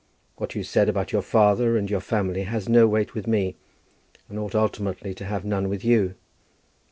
What 0.37 0.55
you 0.55 0.63
said 0.63 0.89
about 0.89 1.11
your 1.11 1.21
father 1.21 1.77
and 1.77 1.87
your 1.87 1.99
family 1.99 2.41
has 2.45 2.67
no 2.67 2.87
weight 2.87 3.13
with 3.13 3.27
me, 3.27 3.55
and 4.29 4.39
ought 4.39 4.55
ultimately 4.55 5.13
to 5.13 5.25
have 5.25 5.45
none 5.45 5.69
with 5.69 5.85
you. 5.85 6.15